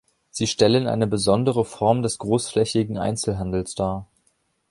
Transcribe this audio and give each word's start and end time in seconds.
Sie 0.31 0.47
stellen 0.47 0.87
eine 0.87 1.05
besondere 1.05 1.63
Form 1.63 2.01
des 2.01 2.17
großflächigen 2.17 2.97
Einzelhandels 2.97 3.75
dar. 3.75 4.09